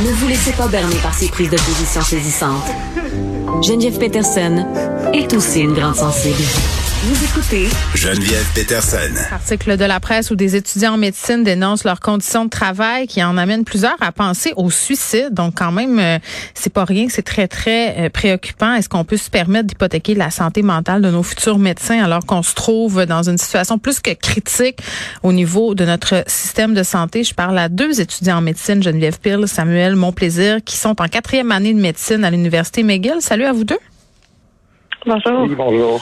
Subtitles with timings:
[0.00, 2.64] Ne vous laissez pas berner par ces prises de position saisissantes.
[3.62, 4.66] Geneviève Peterson
[5.12, 6.42] est aussi une grande sensible.
[7.04, 7.66] Vous écoutez
[7.96, 9.12] Geneviève Peterson.
[9.32, 13.24] Article de la presse où des étudiants en médecine dénoncent leurs conditions de travail qui
[13.24, 15.30] en amènent plusieurs à penser au suicide.
[15.32, 16.20] Donc quand même, euh,
[16.54, 18.74] c'est pas rien, c'est très très euh, préoccupant.
[18.74, 22.44] Est-ce qu'on peut se permettre d'hypothéquer la santé mentale de nos futurs médecins alors qu'on
[22.44, 24.78] se trouve dans une situation plus que critique
[25.24, 27.24] au niveau de notre système de santé?
[27.24, 31.50] Je parle à deux étudiants en médecine, Geneviève Pille, Samuel Monplaisir, qui sont en quatrième
[31.50, 33.16] année de médecine à l'Université McGill.
[33.18, 33.78] Salut à vous deux.
[35.04, 35.42] Bonjour.
[35.42, 36.00] Oui, bonjour.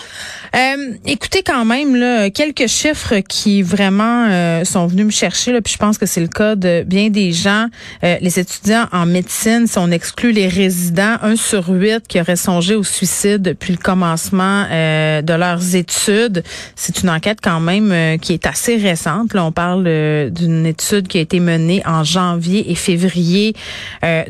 [0.54, 5.52] Euh, écoutez quand même là, quelques chiffres qui vraiment euh, sont venus me chercher.
[5.52, 7.66] Là, puis je pense que c'est le cas de bien des gens.
[8.04, 12.36] Euh, les étudiants en médecine, si on exclut les résidents, un sur huit qui aurait
[12.36, 16.42] songé au suicide depuis le commencement de leurs études.
[16.74, 19.34] C'est une enquête quand même qui est assez récente.
[19.34, 19.84] Là, on parle
[20.30, 23.54] d'une étude qui a été menée en janvier et février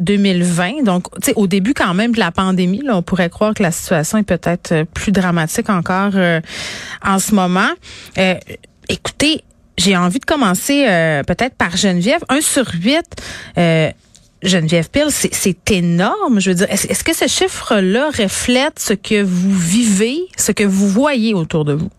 [0.00, 0.84] 2020.
[0.84, 4.18] Donc, au début quand même de la pandémie, là, on pourrait croire que la situation
[4.18, 4.59] est peut-être
[4.94, 6.40] plus dramatique encore euh,
[7.04, 7.70] en ce moment.
[8.18, 8.34] Euh,
[8.88, 9.44] écoutez,
[9.76, 12.20] j'ai envie de commencer euh, peut-être par Geneviève.
[12.28, 13.06] Un sur huit.
[14.42, 16.40] Geneviève Pille, c'est énorme.
[16.40, 20.88] Je veux dire, est-ce que ce chiffre-là reflète ce que vous vivez, ce que vous
[20.88, 21.90] voyez autour de vous?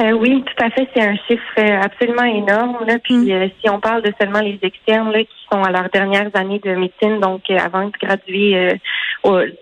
[0.00, 0.88] Euh, oui, tout à fait.
[0.94, 2.78] C'est un chiffre absolument énorme.
[2.86, 2.98] Là.
[3.02, 3.50] Puis mm.
[3.60, 6.74] si on parle de seulement les externes là, qui sont à leurs dernières années de
[6.74, 8.78] médecine, donc avant de graduer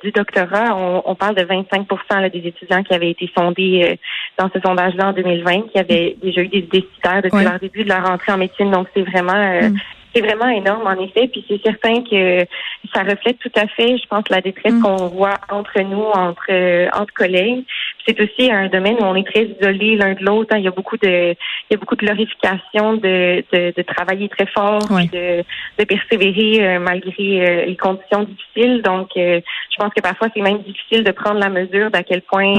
[0.02, 1.86] du doctorat, on, parle de 25
[2.32, 3.96] des étudiants qui avaient été sondés euh,
[4.38, 7.88] dans ce sondage-là en 2020, qui avaient déjà eu des décideurs depuis leur début de
[7.88, 8.70] leur entrée en médecine.
[8.70, 9.76] Donc, c'est vraiment euh, mm.
[10.16, 11.28] C'est vraiment énorme en effet.
[11.28, 12.46] Puis c'est certain que
[12.94, 14.82] ça reflète tout à fait, je pense, la détresse mm.
[14.82, 17.64] qu'on voit entre nous, entre euh, entre collègues
[18.06, 20.50] c'est aussi un domaine où on est très isolé l'un de l'autre.
[20.52, 20.58] Hein.
[20.58, 24.28] Il y a beaucoup de, il y a beaucoup de glorification de, de, de travailler
[24.28, 25.44] très fort, de,
[25.78, 28.82] de persévérer euh, malgré euh, les conditions difficiles.
[28.82, 32.22] Donc, euh, je pense que parfois c'est même difficile de prendre la mesure d'à quel
[32.22, 32.54] point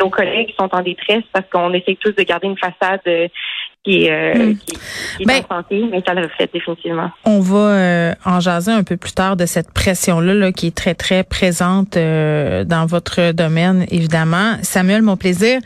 [0.00, 3.00] nos collègues sont en détresse parce qu'on essaie tous de garder une façade
[3.86, 4.56] qui, euh, hmm.
[4.56, 7.10] qui, ben, santé, mais ça le reflète définitivement.
[7.24, 10.76] On va euh, en jaser un peu plus tard de cette pression-là là, qui est
[10.76, 14.54] très, très présente euh, dans votre domaine, évidemment.
[14.62, 15.60] Samuel, mon plaisir,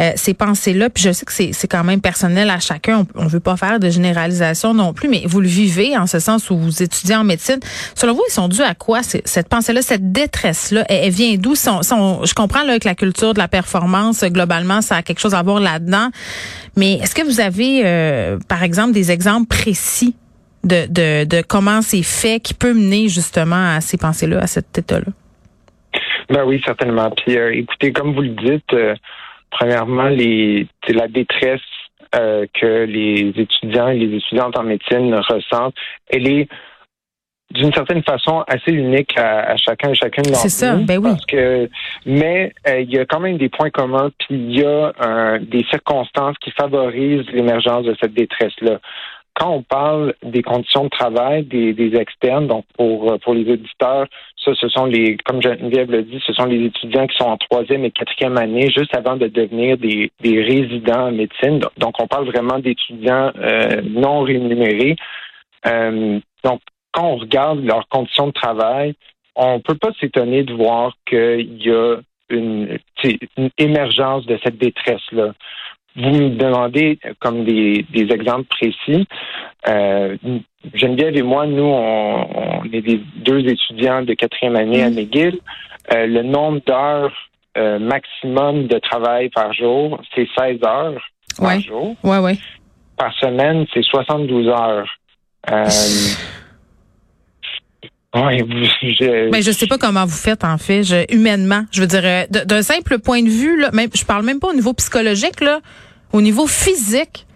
[0.00, 3.26] euh, ces pensées-là, puis je sais que c'est quand même personnel à chacun, on, on
[3.26, 6.56] veut pas faire de généralisation non plus, mais vous le vivez en ce sens où
[6.56, 7.58] vous étudiez en médecine.
[7.96, 10.84] Selon vous, ils sont dus à quoi, cette pensée-là, cette détresse-là?
[10.88, 11.54] Elle, vient d'où?
[11.54, 15.42] je comprends là, que la culture de la performance, globalement, ça a quelque chose à
[15.42, 16.10] voir là-dedans,
[16.76, 20.14] mais est-ce que vous avez euh, par exemple, des exemples précis
[20.62, 24.78] de, de, de comment c'est fait qui peut mener justement à ces pensées-là, à cet
[24.78, 25.12] état-là?
[26.30, 27.10] Ben oui, certainement.
[27.10, 28.94] Puis euh, écoutez, comme vous le dites, euh,
[29.50, 31.60] premièrement, la détresse
[32.12, 35.74] que les étudiants et les étudiantes en médecine ressentent,
[36.08, 36.48] elle est
[37.50, 40.42] d'une certaine façon assez unique à, chacun et chacune d'entre nous.
[40.42, 41.10] C'est ça, ben oui.
[41.10, 41.68] Parce que,
[42.06, 45.64] mais euh, il y a quand même des points communs, puis il y a des
[45.70, 48.78] circonstances qui favorisent l'émergence de cette détresse-là.
[49.34, 54.06] Quand on parle des conditions de travail des, externes, donc pour pour les auditeurs,
[54.44, 57.36] ça, ce sont les, comme Geneviève l'a dit, ce sont les étudiants qui sont en
[57.36, 61.60] troisième et quatrième année, juste avant de devenir des, des résidents en médecine.
[61.78, 64.96] Donc, on parle vraiment d'étudiants euh, non rémunérés.
[65.66, 66.60] Euh, donc,
[66.94, 68.94] quand on regarde leurs conditions de travail,
[69.36, 71.96] on ne peut pas s'étonner de voir qu'il y a
[72.30, 72.78] une,
[73.58, 75.34] émergence de cette détresse-là.
[75.96, 79.06] Vous me demandez comme des, exemples précis.
[79.68, 80.16] Euh,
[80.72, 84.94] Geneviève et moi, nous, on, est des deux étudiants de quatrième année à mm.
[84.94, 85.38] McGill.
[85.92, 87.12] Euh, le nombre d'heures
[87.58, 91.02] euh, maximum de travail par jour, c'est 16 heures
[91.38, 91.96] par jour.
[92.02, 92.38] Ouais, ouais.
[92.96, 94.88] Par semaine, c'est 72 heures.
[95.50, 95.64] Euh,
[98.14, 99.30] Oui, je...
[99.30, 101.64] Ben, je sais pas comment vous faites en fait, je, humainement.
[101.72, 104.48] Je veux dire, euh, d'un simple point de vue, là, même, je parle même pas
[104.48, 105.58] au niveau psychologique, là,
[106.12, 107.26] au niveau physique.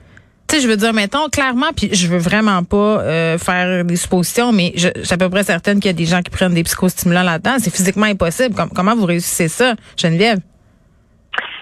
[0.49, 3.97] Tu sais, je veux dire, mettons, clairement, puis je veux vraiment pas euh, faire des
[3.97, 6.55] suppositions, mais je, suis à peu près certaine qu'il y a des gens qui prennent
[6.55, 7.57] des psychostimulants là-dedans.
[7.59, 8.55] C'est physiquement impossible.
[8.75, 10.39] comment vous réussissez ça, Geneviève?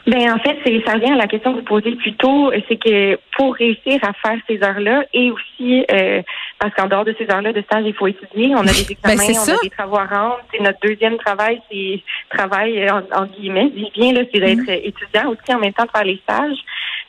[0.07, 2.77] Ben en fait, c'est ça revient à la question que vous posez plus tôt, c'est
[2.77, 6.23] que pour réussir à faire ces heures-là et aussi euh,
[6.59, 8.55] parce qu'en dehors de ces heures-là de stage, il faut étudier.
[8.55, 10.41] On a des ben, examens, on a des travaux à rendre.
[10.53, 14.89] C'est notre deuxième travail, c'est travail en, guillemets, dis bien là, c'est d'être mm-hmm.
[14.89, 16.59] étudiant aussi en même temps de faire les stages.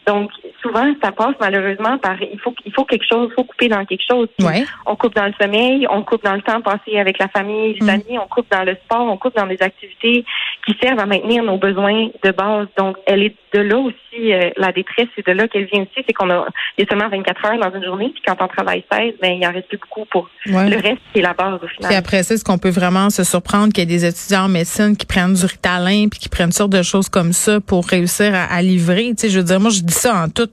[0.06, 3.68] Donc, souvent, ça passe malheureusement par il faut il faut quelque chose, il faut couper
[3.68, 4.30] dans quelque chose.
[4.42, 4.64] Ouais.
[4.86, 7.86] On coupe dans le sommeil, on coupe dans le temps passé avec la famille, les
[7.86, 7.90] Mm.
[7.90, 10.24] amis, on coupe dans le sport, on coupe dans des activités
[10.68, 12.68] qui servent à maintenir nos besoins de base.
[12.78, 16.04] Donc, elle est de là aussi, euh, la détresse, c'est de là qu'elle vient aussi,
[16.06, 16.46] c'est qu'on a,
[16.78, 19.38] il y a seulement 24 heures dans une journée, puis quand on travaille 16, ben,
[19.42, 20.70] il en reste plus beaucoup pour Ouais.
[20.70, 21.88] le reste, c'est la base au final.
[21.90, 24.50] Puis après ça, est-ce qu'on peut vraiment se surprendre qu'il y ait des étudiants en
[24.50, 28.36] médecine qui prennent du ritalin puis qui prennent sortes de choses comme ça pour réussir
[28.36, 29.10] à, à livrer?
[29.12, 30.50] Tu sais, je veux dire, moi, je dis ça en tout.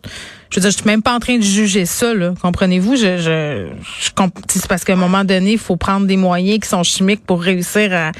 [0.50, 2.32] Je veux dire, je suis même pas en train de juger ça, là.
[2.40, 2.94] Comprenez-vous?
[2.94, 3.66] Je, je,
[4.00, 4.10] je
[4.48, 7.42] c'est parce qu'à un moment donné, il faut prendre des moyens qui sont chimiques pour
[7.42, 8.12] réussir à,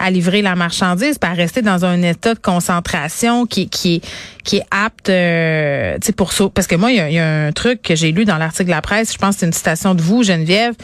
[0.00, 4.00] à livrer la marchandise, pas rester dans un état de concentration qui, qui est
[4.42, 6.48] qui est apte, euh, tu sais, pour ça.
[6.48, 8.38] Parce que moi, il y, a- il y a un truc que j'ai lu dans
[8.38, 9.12] l'article de la presse.
[9.12, 10.74] Je pense que c'est une citation de vous, Geneviève.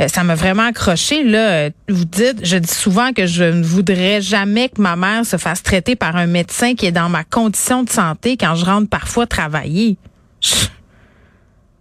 [0.00, 1.24] Euh, ça m'a vraiment accroché.
[1.24, 5.26] Là, Euh, vous dites, je dis souvent que je ne voudrais jamais que ma mère
[5.26, 8.64] se fasse traiter par un médecin qui est dans ma condition de santé quand je
[8.64, 9.96] rentre parfois travailler.
[10.40, 10.66] Je,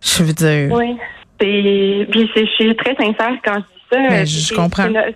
[0.01, 0.71] je veux dire.
[0.71, 0.97] Oui.
[1.37, 3.97] Puis c'est- je suis très sincère quand je dis ça.
[4.09, 4.87] Ben, Euh, je comprends.
[4.91, 5.15] C'est,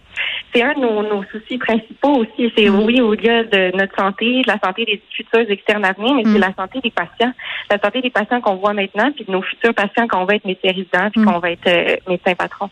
[0.53, 2.51] c'est un de nos, nos soucis principaux aussi.
[2.57, 2.79] C'est Mm.
[2.85, 6.33] oui, au-delà de notre santé, de la santé des futurs externes à venir, mais Mm.
[6.33, 7.33] c'est la santé des patients.
[7.69, 10.45] La santé des patients qu'on voit maintenant, puis de nos futurs patients qu'on va être
[10.45, 11.25] médecins résidents, puis Mm.
[11.25, 12.69] qu'on va être euh, médecins patrons.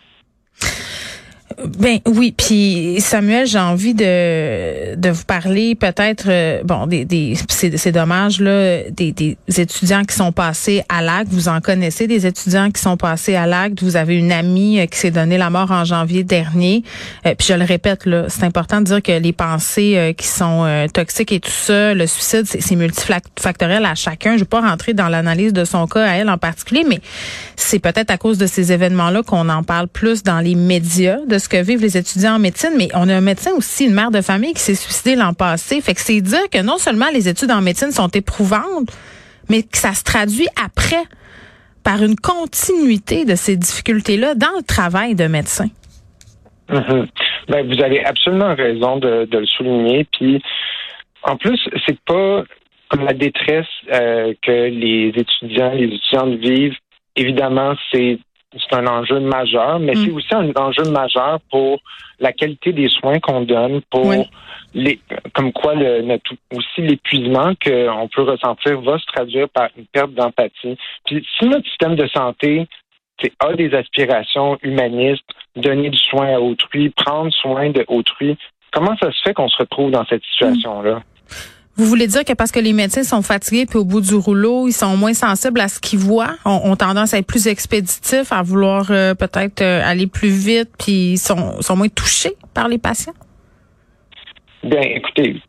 [1.77, 7.35] Ben oui, puis Samuel, j'ai envie de de vous parler peut-être euh, bon des des
[7.49, 12.25] c'est dommage là des des étudiants qui sont passés à l'acte, vous en connaissez des
[12.25, 15.49] étudiants qui sont passés à l'acte, vous avez une amie euh, qui s'est donné la
[15.49, 16.83] mort en janvier dernier.
[17.25, 20.27] Euh, puis je le répète là, c'est important de dire que les pensées euh, qui
[20.27, 24.33] sont toxiques et tout ça, le suicide c'est multifactoriel à chacun.
[24.33, 27.01] Je vais pas rentrer dans l'analyse de son cas à elle en particulier, mais
[27.55, 31.37] c'est peut-être à cause de ces événements-là qu'on en parle plus dans les médias de
[31.37, 34.09] ce que vivent les étudiants en médecine, mais on a un médecin aussi, une mère
[34.09, 35.81] de famille qui s'est suicidée l'an passé.
[35.81, 38.89] Fait que c'est dire que non seulement les études en médecine sont éprouvantes,
[39.49, 41.03] mais que ça se traduit après
[41.83, 45.67] par une continuité de ces difficultés-là dans le travail de médecin.
[46.69, 47.07] Mhm.
[47.49, 50.07] Ben, vous avez absolument raison de, le souligner.
[50.13, 50.41] Puis,
[51.23, 52.43] en plus, c'est pas
[52.89, 56.77] comme la détresse euh, que les étudiants, les étudiantes vivent.
[57.15, 58.19] Évidemment, c'est
[58.53, 60.05] c'est un enjeu majeur, mais Mm.
[60.05, 61.79] c'est aussi un enjeu majeur pour
[62.19, 64.23] la qualité des soins qu'on donne, pour Oui.
[64.73, 64.99] les,
[65.33, 70.13] comme quoi le, notre, aussi l'épuisement qu'on peut ressentir va se traduire par une perte
[70.13, 70.77] d'empathie.
[71.05, 72.67] Puis si notre système de santé
[73.39, 75.23] a des aspirations humanistes,
[75.55, 78.35] donner du soin à autrui, prendre soin de autrui,
[78.71, 81.01] comment ça se fait qu'on se retrouve dans cette situation-là?
[81.77, 84.67] Vous voulez dire que parce que les médecins sont fatigués puis au bout du rouleau,
[84.67, 88.41] ils sont moins sensibles à ce qu'ils voient, ont, tendance à être plus expéditifs, à
[88.41, 92.77] vouloir euh, peut-être euh, aller plus vite, puis ils sont, sont moins touchés par les
[92.77, 93.13] patients?
[94.63, 95.41] Bien, écoutez,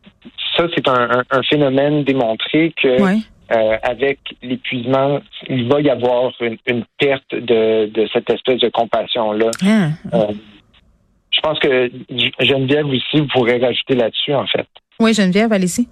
[0.57, 2.87] ça, c'est un, un- un phénomène démontré que
[3.51, 5.19] euh, avec l'épuisement,
[5.49, 9.51] il va y avoir une, une perte de, de cette espèce de compassion-là.
[10.13, 10.27] Euh,
[11.31, 11.91] je pense que
[12.39, 14.65] Geneviève aussi vous pourrez rajouter là-dessus, en fait.
[14.99, 15.87] Oui, Geneviève, allez-y.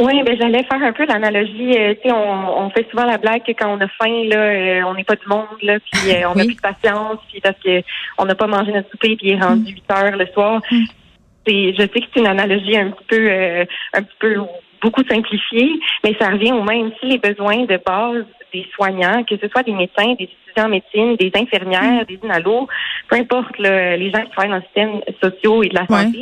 [0.00, 1.76] Oui, ben j'allais faire un peu l'analogie.
[1.78, 4.36] euh, tu sais, on, on fait souvent la blague que quand on a faim, là,
[4.38, 6.46] euh, on n'est pas du monde, là, puis euh, on n'a Oui.
[6.46, 7.82] plus de patience, puis parce que
[8.16, 10.62] on n'a pas mangé notre souper, puis il est rendu 8 heures le soir.
[10.70, 10.84] Mm.
[11.46, 14.36] C'est, je sais que c'est une analogie un petit peu, euh, un petit peu
[14.82, 15.70] beaucoup simplifiée,
[16.02, 16.90] mais ça revient au même.
[17.00, 20.68] Si les besoins de base des soignants, que ce soit des médecins, des étudiants en
[20.68, 22.66] médecine, des infirmières, des inalos,
[23.08, 26.04] peu importe les gens qui travaillent dans le système social et de la Ouais.
[26.04, 26.18] santé,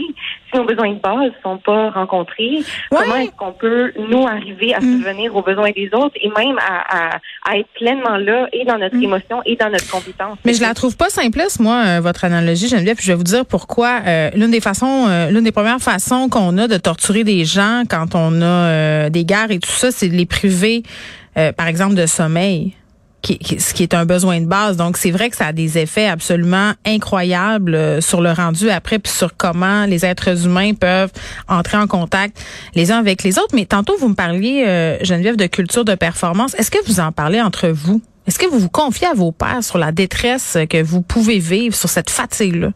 [0.51, 2.59] si nos besoins de base sont pas rencontrés,
[2.91, 4.83] comment est-ce qu'on peut, nous, arriver à Mm.
[5.03, 7.19] subvenir aux besoins des autres et même à, à,
[7.51, 9.03] à être pleinement là et dans notre Mm.
[9.05, 10.39] émotion et dans notre compétence?
[10.45, 12.97] Mais je la trouve pas simpliste, moi, euh, votre analogie, Geneviève.
[12.97, 14.01] Puis je vais vous dire pourquoi.
[14.07, 17.83] Euh, l'une des façons, euh, l'une des premières façons qu'on a de torturer des gens
[17.89, 20.83] quand on a euh, des guerres et tout ça, c'est de les priver,
[21.39, 22.75] euh, par exemple, de sommeil.
[23.21, 24.77] Qui, qui- ce qui est un besoin de base.
[24.77, 29.01] Donc, c'est vrai que ça a des effets absolument incroyables euh, sur le rendu après,
[29.01, 31.11] puis sur comment les êtres humains peuvent
[31.49, 32.41] entrer en contact
[32.77, 33.55] les uns avec les autres.
[33.57, 36.55] Mais tantôt, vous me parliez, euh, Geneviève, de culture de performance.
[36.55, 38.01] Est-ce que vous en parlez entre vous?
[38.29, 41.75] Est-ce que vous vous confiez à vos pairs sur la détresse que vous pouvez vivre,
[41.75, 42.69] sur cette fatigue-là?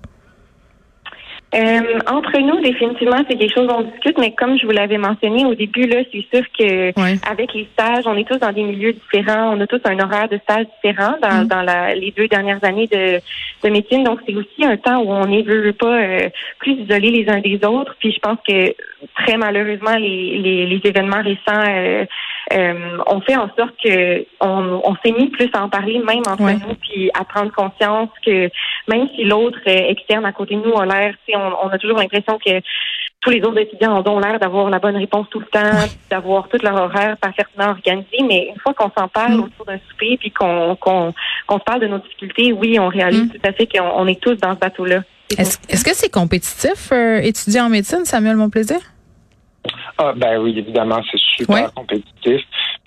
[1.54, 5.44] Euh, entre nous, définitivement, c'est quelque chose qu'on discute, mais comme je vous l'avais mentionné
[5.44, 7.16] au début, là, c'est sûr que Ouais.
[7.30, 10.28] avec les stages, on est tous dans des milieux différents, on a tous un horaire
[10.30, 11.48] de stage différent dans, Mm.
[11.48, 13.20] dans la, les deux dernières années de,
[13.64, 16.28] de médecine, donc c'est aussi un temps où on est veut, veut pas euh,
[16.58, 17.94] plus isolés les uns des autres.
[17.98, 18.74] Puis je pense que
[19.16, 22.06] très malheureusement, les, les, les événements récents euh,
[22.52, 26.22] euh, ont fait en sorte que on, on s'est mis plus à en parler, même
[26.26, 26.54] entre Ouais.
[26.54, 28.50] nous, puis à prendre conscience que
[28.88, 31.98] même si l'autre euh, externe à côté de nous a l'air, on, on a toujours
[31.98, 32.60] l'impression que
[33.22, 36.58] tous les autres étudiants ont l'air d'avoir la bonne réponse tout le temps, d'avoir tout
[36.62, 39.40] leur horaire parfaitement organisé, mais une fois qu'on s'en parle mm.
[39.44, 41.14] autour d'un souper puis qu'on qu'on
[41.46, 43.30] qu'on se parle de nos difficultés, oui, on réalise mm.
[43.30, 45.02] tout à fait qu'on est tous dans ce bateau-là.
[45.38, 48.80] Est-ce est que c'est compétitif, euh, étudier en médecine, Samuel Monplaisir?
[50.04, 52.42] Ah, ben oui, évidemment, c'est super compétitif.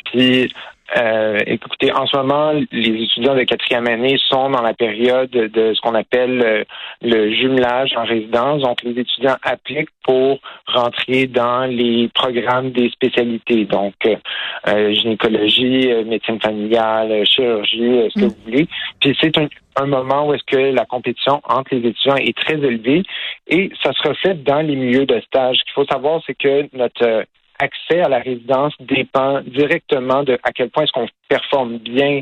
[0.06, 0.52] Puis,
[0.98, 5.74] euh, écoutez, en ce moment, les étudiants de quatrième année sont dans la période de
[5.74, 6.64] ce qu'on appelle euh,
[7.02, 8.62] le jumelage en résidence.
[8.62, 16.40] Donc, les étudiants appliquent pour rentrer dans les programmes des spécialités, donc euh, gynécologie, médecine
[16.40, 18.28] familiale, chirurgie, ce que mm.
[18.28, 18.68] vous voulez.
[19.00, 22.56] Puis c'est un, un moment où est-ce que la compétition entre les étudiants est très
[22.56, 23.04] élevée
[23.48, 25.58] et ça se reflète dans les milieux de stage.
[25.58, 27.26] Ce qu'il faut savoir, c'est que notre
[27.60, 32.22] accès à la résidence dépend directement de à quel point est-ce qu'on performe bien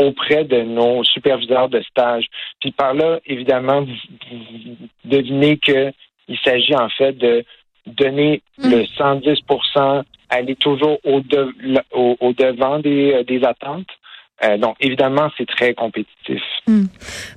[0.00, 2.26] auprès de nos superviseurs de stage.
[2.60, 5.92] Puis par là, évidemment, vous, devinez qu'il
[6.44, 7.44] s'agit en fait de
[7.86, 8.70] donner mm.
[8.70, 11.20] le 110% aller toujours au,
[11.92, 13.88] au, devant des, des attentes
[14.44, 16.42] euh, donc, évidemment, c'est très compétitif.
[16.66, 16.86] Hmm.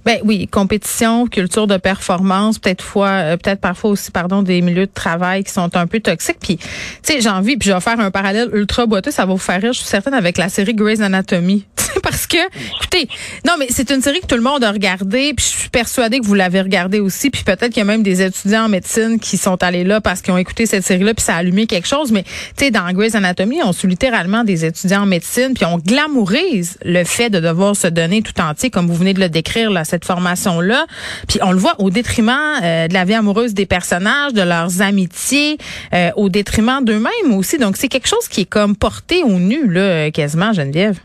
[0.05, 4.87] Ben oui, compétition, culture de performance, peut-être fois, euh, peut-être parfois aussi, pardon, des milieux
[4.87, 6.39] de travail qui sont un peu toxiques.
[6.41, 6.65] Puis, tu
[7.03, 9.61] sais, j'ai envie, puis je vais faire un parallèle ultra boiteux, ça va vous faire
[9.61, 11.65] rire, je suis certaine, avec la série Grey's Anatomy.
[12.25, 13.07] Parce que, écoutez,
[13.45, 16.19] non, mais c'est une série que tout le monde a regardée, puis je suis persuadée
[16.19, 19.19] que vous l'avez regardée aussi, puis peut-être qu'il y a même des étudiants en médecine
[19.19, 21.87] qui sont allés là parce qu'ils ont écouté cette série-là, puis ça a allumé quelque
[21.87, 22.11] chose.
[22.11, 25.77] Mais, tu sais, dans Grey's Anatomy, on suit littéralement des étudiants en médecine, puis on
[25.77, 29.69] glamourise le fait de devoir se donner tout entier, comme vous venez de le décrire,
[29.69, 30.87] là, cette formation-là.
[31.27, 34.81] Puis on le voit au détriment euh, de la vie amoureuse des personnages, de leurs
[34.81, 35.57] amitiés,
[35.93, 37.59] euh, au détriment d'eux-mêmes aussi.
[37.59, 40.97] Donc c'est quelque chose qui est comme porté au nu, là, quasiment, Geneviève.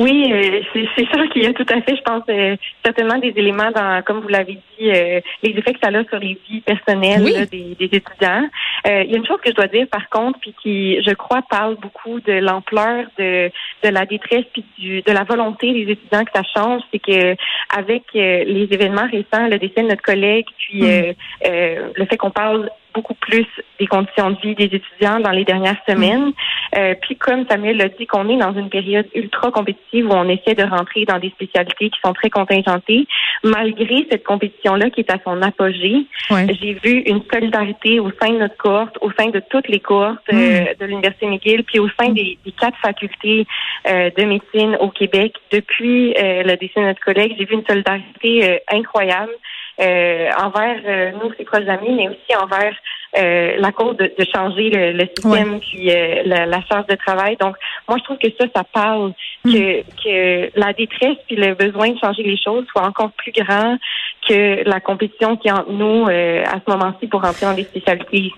[0.00, 3.34] Oui, euh, c'est sûr qu'il y a tout à fait, je pense, euh, certainement des
[3.36, 6.62] éléments dans, comme vous l'avez dit, euh, les effets que ça a sur les vies
[6.62, 8.48] personnelles des, étudiants.
[8.86, 11.42] il y a une chose que je dois dire, par contre, puis qui, je crois,
[11.50, 13.50] parle beaucoup de l'ampleur de,
[13.82, 17.36] de la détresse puis du, de la volonté des étudiants que ça change, c'est que
[17.76, 21.14] avec les événements récents, le décès de notre collègue, puis mm.
[21.44, 23.46] le fait qu'on parle beaucoup plus
[23.78, 26.32] des conditions de vie des étudiants dans les dernières semaines.
[26.76, 30.28] Euh, puis comme Samuel l'a dit, qu'on est dans une période ultra compétitive où on
[30.28, 33.06] essaie de rentrer dans des spécialités qui sont très contingentées,
[33.42, 38.38] malgré cette compétition-là qui est à son apogée, j'ai vu une solidarité au sein de
[38.38, 40.66] notre cohorte, au sein de toutes les cohortes euh, mm.
[40.78, 43.46] de l'Université McGill, puis au sein des, quatre facultés
[43.88, 45.34] euh, de médecine au Québec.
[45.50, 49.32] Depuis le décès de notre collègue, j'ai vu une solidarité incroyable.
[49.80, 52.76] Euh, envers euh, nous, ses proches amis, mais aussi envers
[53.16, 55.86] euh, la cause de, changer le, système puis
[56.26, 57.38] la, la, charge de travail.
[57.40, 57.56] Donc,
[57.88, 59.52] moi, je trouve que ça, ça parle mm.
[59.52, 63.78] que, que la détresse puis le besoin de changer les choses soit encore plus grand
[64.26, 67.64] que la compétition qui est entre nous euh, à ce moment-ci pour rentrer dans des
[67.64, 68.32] spécialités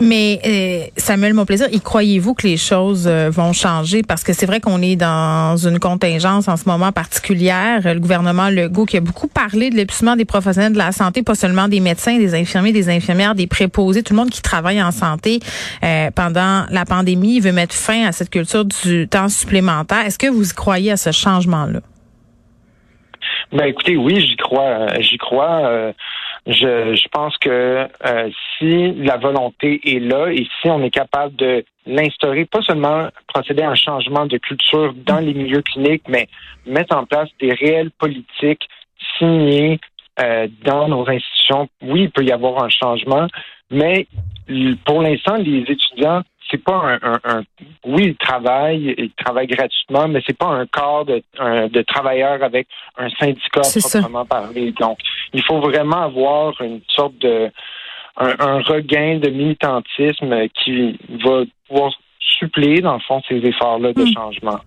[0.00, 4.02] Mais euh, Samuel, mon plaisir, y croyez-vous que les choses euh, vont changer?
[4.02, 7.80] Parce que c'est vrai qu'on est dans une contingence en ce moment particulière.
[7.84, 11.34] Le gouvernement Legault qui a beaucoup parlé de l'épuisement des professionnels de la santé, pas
[11.34, 14.92] seulement des médecins, des infirmiers, des infirmières, des préposés, tout le monde qui travaille en
[14.92, 15.40] santé
[16.14, 17.36] pendant la pandémie.
[17.36, 20.06] Il veut mettre fin à cette culture du temps supplémentaire.
[20.06, 21.80] Est-ce que vous y croyez à ce changement-là?
[23.52, 24.62] Ben écoutez, oui, j'y crois.
[24.62, 25.66] Euh, j'y crois.
[25.66, 25.92] Euh,
[26.46, 31.34] je, je pense que euh, si la volonté est là et si on est capable
[31.36, 36.28] de l'instaurer, pas seulement procéder à un changement de culture dans les milieux cliniques, mais
[36.66, 38.68] mettre en place des réelles politiques
[39.18, 39.78] signées
[40.64, 43.26] dans nos institutions, oui, il peut y avoir un changement,
[43.70, 44.06] mais
[44.84, 46.22] pour l'instant, les étudiants
[46.54, 47.42] c'est pas un, un,
[47.84, 51.22] oui, ils travaillent, ils travaillent gratuitement, mais c'est pas un corps de,
[51.68, 54.72] de travailleurs avec un syndicat proprement parlé.
[54.72, 54.98] Donc,
[55.32, 57.50] il faut vraiment avoir une sorte de
[58.16, 64.14] un, regain de militantisme qui va pouvoir suppléer, dans le fond, ces efforts-là de hmm.
[64.14, 64.60] changement.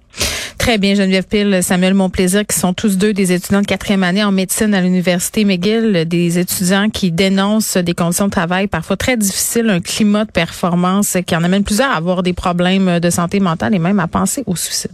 [0.67, 4.21] Très bien, Geneviève Pille, Samuel Monplaisir, qui sont tous deux des étudiants de quatrième année
[4.25, 9.15] en médecine à l'Université McGill, des étudiants qui dénoncent des conditions de travail parfois très
[9.15, 13.39] difficiles, un climat de performance qui en amène plusieurs à avoir des problèmes de santé
[13.39, 14.91] mentale et même à penser au suicide.